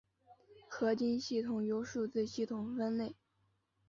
[0.67, 3.15] 合金系统由数字系统分类。